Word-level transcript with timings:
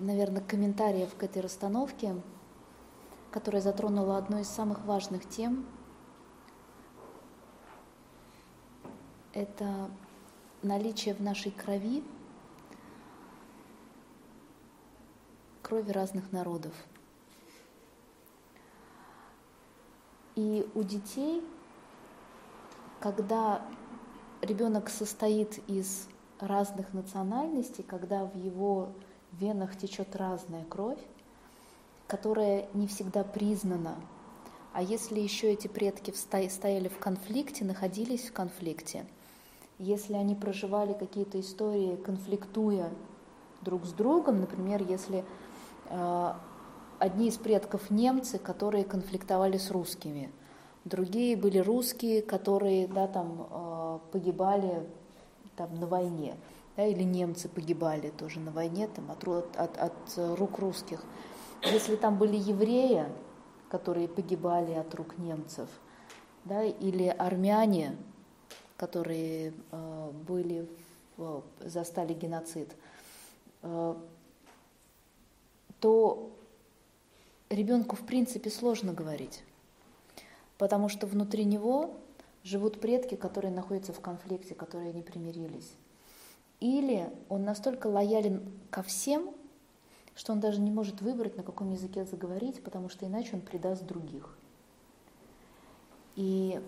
наверное, 0.00 0.42
комментариев 0.42 1.14
к 1.14 1.22
этой 1.22 1.42
расстановке, 1.42 2.14
которая 3.30 3.62
затронула 3.62 4.16
одну 4.16 4.38
из 4.38 4.48
самых 4.48 4.84
важных 4.84 5.28
тем. 5.28 5.66
Это 9.32 9.90
наличие 10.62 11.14
в 11.14 11.20
нашей 11.20 11.52
крови 11.52 12.02
крови 15.62 15.92
разных 15.92 16.32
народов. 16.32 16.72
И 20.34 20.68
у 20.74 20.82
детей, 20.82 21.44
когда 22.98 23.62
ребенок 24.42 24.88
состоит 24.88 25.60
из 25.68 26.08
разных 26.40 26.92
национальностей, 26.92 27.84
когда 27.84 28.24
в 28.24 28.36
его 28.36 28.88
венах 29.32 29.76
течет 29.76 30.16
разная 30.16 30.64
кровь, 30.64 30.98
которая 32.06 32.66
не 32.74 32.86
всегда 32.86 33.24
признана. 33.24 33.94
А 34.72 34.82
если 34.82 35.20
еще 35.20 35.52
эти 35.52 35.68
предки 35.68 36.12
стояли 36.12 36.88
в 36.88 36.98
конфликте, 36.98 37.64
находились 37.64 38.28
в 38.28 38.32
конфликте, 38.32 39.04
если 39.78 40.14
они 40.14 40.34
проживали 40.34 40.92
какие-то 40.92 41.40
истории, 41.40 41.96
конфликтуя 41.96 42.90
друг 43.62 43.84
с 43.86 43.92
другом, 43.92 44.40
например, 44.40 44.84
если 44.86 45.24
э, 45.88 46.32
одни 46.98 47.28
из 47.28 47.36
предков 47.36 47.90
немцы, 47.90 48.38
которые 48.38 48.84
конфликтовали 48.84 49.56
с 49.56 49.70
русскими, 49.70 50.30
другие 50.84 51.36
были 51.36 51.58
русские, 51.58 52.22
которые 52.22 52.88
да, 52.88 53.06
там, 53.08 53.48
э, 53.50 53.98
погибали 54.12 54.86
там, 55.56 55.74
на 55.80 55.86
войне 55.86 56.34
да, 56.80 56.86
или 56.86 57.02
немцы 57.02 57.46
погибали 57.50 58.08
тоже 58.08 58.40
на 58.40 58.50
войне 58.50 58.88
там, 58.88 59.10
от, 59.10 59.28
от, 59.28 59.76
от 59.76 60.38
рук 60.38 60.58
русских. 60.58 61.04
Если 61.62 61.94
там 61.94 62.16
были 62.16 62.36
евреи, 62.36 63.04
которые 63.68 64.08
погибали 64.08 64.72
от 64.72 64.94
рук 64.94 65.18
немцев, 65.18 65.68
да, 66.46 66.64
или 66.64 67.04
армяне, 67.08 67.98
которые 68.78 69.52
э, 69.72 70.10
были, 70.26 70.70
э, 71.18 71.40
застали 71.60 72.14
геноцид, 72.14 72.74
э, 73.60 73.94
то 75.80 76.30
ребенку 77.50 77.94
в 77.94 78.06
принципе 78.06 78.48
сложно 78.48 78.94
говорить, 78.94 79.44
потому 80.56 80.88
что 80.88 81.06
внутри 81.06 81.44
него 81.44 81.94
живут 82.42 82.80
предки, 82.80 83.16
которые 83.16 83.52
находятся 83.52 83.92
в 83.92 84.00
конфликте, 84.00 84.54
которые 84.54 84.94
не 84.94 85.02
примирились. 85.02 85.74
Или 86.60 87.10
он 87.28 87.44
настолько 87.44 87.86
лоялен 87.86 88.42
ко 88.70 88.82
всем, 88.82 89.34
что 90.14 90.32
он 90.32 90.40
даже 90.40 90.60
не 90.60 90.70
может 90.70 91.00
выбрать, 91.00 91.36
на 91.36 91.42
каком 91.42 91.70
языке 91.70 92.04
заговорить, 92.04 92.62
потому 92.62 92.88
что 92.88 93.06
иначе 93.06 93.30
он 93.34 93.40
предаст 93.40 93.84
других. 93.84 94.36
И 96.16 96.60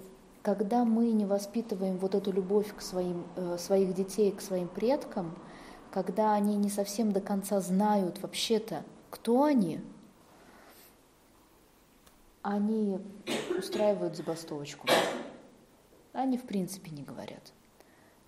когда 0.42 0.84
мы 0.84 1.12
не 1.12 1.26
воспитываем 1.26 1.98
вот 1.98 2.14
эту 2.14 2.32
любовь 2.32 2.74
к 2.74 2.80
своим, 2.80 3.24
э, 3.36 3.58
своих 3.58 3.94
детей, 3.94 4.32
к 4.32 4.40
своим 4.40 4.68
предкам, 4.68 5.36
когда 5.90 6.32
они 6.32 6.56
не 6.56 6.70
совсем 6.70 7.12
до 7.12 7.20
конца 7.20 7.60
знают 7.60 8.22
вообще-то, 8.22 8.82
кто 9.10 9.44
они, 9.44 9.80
они 12.40 12.98
устраивают 13.56 14.16
забастовочку. 14.16 14.88
Они 16.12 16.38
в 16.38 16.44
принципе 16.44 16.90
не 16.90 17.02
говорят. 17.02 17.52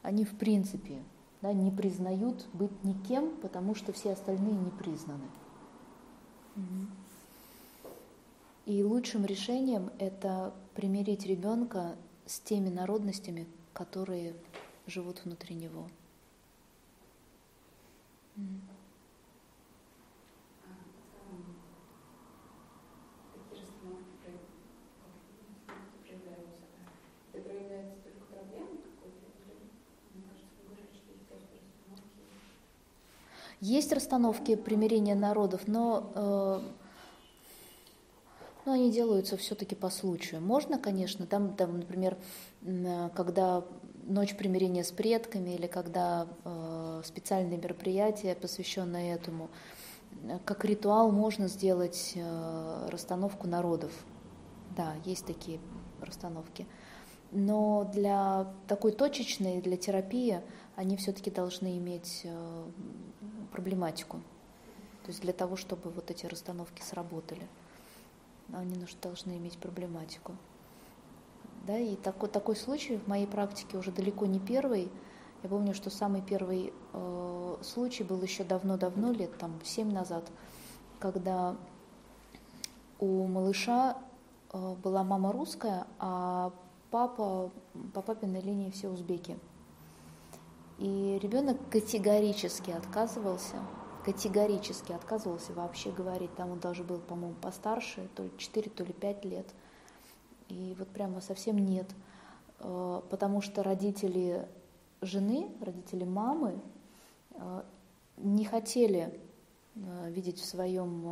Они 0.02 0.24
в 0.24 0.36
принципе 0.36 1.02
да, 1.44 1.52
не 1.52 1.70
признают 1.70 2.46
быть 2.54 2.84
никем, 2.84 3.36
потому 3.42 3.74
что 3.74 3.92
все 3.92 4.12
остальные 4.12 4.54
не 4.54 4.70
признаны. 4.70 5.28
И 8.64 8.82
лучшим 8.82 9.26
решением 9.26 9.90
это 9.98 10.54
примирить 10.74 11.26
ребенка 11.26 11.96
с 12.24 12.40
теми 12.40 12.70
народностями, 12.70 13.46
которые 13.74 14.32
живут 14.86 15.22
внутри 15.26 15.54
него. 15.54 15.86
Есть 33.64 33.94
расстановки 33.94 34.56
примирения 34.56 35.14
народов, 35.14 35.62
но, 35.66 36.12
э, 36.14 36.60
но 38.66 38.72
они 38.72 38.92
делаются 38.92 39.38
все-таки 39.38 39.74
по 39.74 39.88
случаю. 39.88 40.42
Можно, 40.42 40.78
конечно, 40.78 41.26
там, 41.26 41.56
там 41.56 41.78
например, 41.78 42.18
когда 43.14 43.64
ночь 44.02 44.36
примирения 44.36 44.84
с 44.84 44.90
предками 44.92 45.54
или 45.54 45.66
когда 45.66 46.28
э, 46.44 47.02
специальные 47.06 47.56
мероприятия, 47.56 48.34
посвященные 48.34 49.14
этому, 49.14 49.48
как 50.44 50.66
ритуал 50.66 51.10
можно 51.10 51.48
сделать 51.48 52.12
э, 52.16 52.88
расстановку 52.90 53.46
народов. 53.46 53.92
Да, 54.76 54.92
есть 55.06 55.24
такие 55.24 55.58
расстановки. 56.02 56.66
Но 57.32 57.90
для 57.94 58.52
такой 58.68 58.92
точечной, 58.92 59.62
для 59.62 59.78
терапии, 59.78 60.42
они 60.76 60.98
все-таки 60.98 61.30
должны 61.30 61.78
иметь 61.78 62.20
э, 62.24 62.64
проблематику. 63.54 64.18
То 65.04 65.10
есть 65.10 65.22
для 65.22 65.32
того, 65.32 65.56
чтобы 65.56 65.90
вот 65.90 66.10
эти 66.10 66.26
расстановки 66.26 66.82
сработали, 66.82 67.46
они 68.52 68.74
должны 69.00 69.36
иметь 69.36 69.58
проблематику. 69.58 70.32
Да, 71.66 71.78
и 71.78 71.94
такой, 71.96 72.28
такой 72.28 72.56
случай 72.56 72.96
в 72.96 73.06
моей 73.06 73.26
практике 73.26 73.78
уже 73.78 73.92
далеко 73.92 74.26
не 74.26 74.40
первый. 74.40 74.90
Я 75.42 75.48
помню, 75.48 75.74
что 75.74 75.90
самый 75.90 76.20
первый 76.20 76.72
э, 76.92 77.56
случай 77.62 78.02
был 78.02 78.20
еще 78.22 78.44
давно-давно, 78.44 79.12
лет 79.12 79.36
там 79.38 79.52
семь 79.62 79.92
назад, 79.92 80.24
когда 80.98 81.56
у 82.98 83.26
малыша 83.26 83.96
э, 84.52 84.74
была 84.82 85.04
мама 85.04 85.32
русская, 85.32 85.86
а 85.98 86.52
папа 86.90 87.50
по 87.92 88.02
папиной 88.02 88.40
линии 88.40 88.70
все 88.70 88.88
узбеки. 88.88 89.38
И 90.78 91.18
ребенок 91.22 91.56
категорически 91.70 92.70
отказывался, 92.70 93.56
категорически 94.04 94.92
отказывался 94.92 95.52
вообще 95.52 95.90
говорить. 95.90 96.34
Там 96.34 96.50
он 96.50 96.60
даже 96.60 96.82
был, 96.82 96.98
по-моему, 96.98 97.36
постарше, 97.36 98.08
то 98.14 98.24
ли 98.24 98.30
4, 98.36 98.70
то 98.70 98.84
ли 98.84 98.92
5 98.92 99.24
лет. 99.24 99.46
И 100.48 100.74
вот 100.78 100.88
прямо 100.88 101.20
совсем 101.20 101.58
нет. 101.58 101.86
Э, 102.60 103.02
потому 103.08 103.40
что 103.40 103.62
родители 103.62 104.48
жены, 105.00 105.48
родители 105.60 106.04
мамы 106.04 106.60
э, 107.30 107.62
не 108.16 108.44
хотели 108.44 109.18
э, 109.76 110.10
видеть 110.10 110.40
в, 110.40 110.44
своем, 110.44 111.02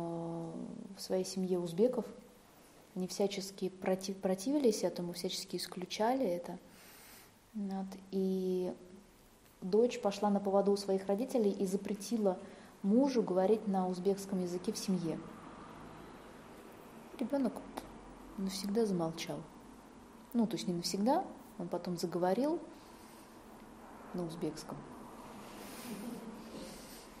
в 0.95 0.99
своей 0.99 1.25
семье 1.25 1.59
узбеков. 1.59 2.05
Они 2.95 3.07
всячески 3.07 3.69
против, 3.69 4.17
противились 4.17 4.83
этому, 4.83 5.13
всячески 5.13 5.55
исключали 5.55 6.25
это. 6.25 6.59
Вот. 7.53 7.87
И 8.11 8.73
дочь 9.63 9.99
пошла 10.01 10.29
на 10.29 10.39
поводу 10.39 10.71
у 10.71 10.77
своих 10.77 11.07
родителей 11.07 11.51
и 11.51 11.65
запретила 11.65 12.37
мужу 12.83 13.23
говорить 13.23 13.67
на 13.67 13.87
узбекском 13.87 14.41
языке 14.41 14.71
в 14.73 14.77
семье. 14.77 15.17
Ребенок 17.17 17.53
навсегда 18.37 18.85
замолчал. 18.85 19.39
Ну, 20.33 20.47
то 20.47 20.55
есть 20.55 20.67
не 20.67 20.73
навсегда, 20.73 21.23
он 21.57 21.67
потом 21.67 21.97
заговорил 21.97 22.59
на 24.13 24.25
узбекском. 24.25 24.77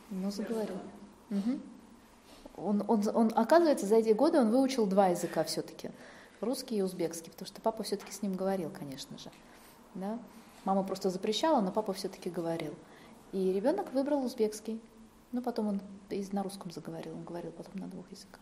Но 0.09 0.31
заговорил. 0.31 0.77
Угу. 1.29 1.59
Он, 2.55 2.83
он, 2.87 3.03
он, 3.13 3.31
оказывается, 3.35 3.85
за 3.85 3.95
эти 3.95 4.13
годы 4.13 4.39
он 4.39 4.51
выучил 4.51 4.85
два 4.85 5.07
языка 5.07 5.43
все-таки. 5.43 5.91
Русский 6.41 6.77
и 6.77 6.81
узбекский, 6.81 7.31
потому 7.31 7.47
что 7.47 7.61
папа 7.61 7.83
все-таки 7.83 8.11
с 8.11 8.21
ним 8.21 8.35
говорил, 8.35 8.69
конечно 8.69 9.17
же. 9.17 9.31
Да? 9.95 10.19
Мама 10.65 10.83
просто 10.83 11.09
запрещала, 11.09 11.61
но 11.61 11.71
папа 11.71 11.93
все-таки 11.93 12.29
говорил. 12.29 12.73
И 13.31 13.51
ребенок 13.51 13.91
выбрал 13.93 14.23
узбекский. 14.23 14.81
Но 15.31 15.41
потом 15.41 15.67
он 15.67 15.81
на 16.31 16.43
русском 16.43 16.71
заговорил, 16.71 17.15
он 17.15 17.23
говорил 17.23 17.51
потом 17.51 17.81
на 17.81 17.87
двух 17.87 18.09
языках. 18.11 18.39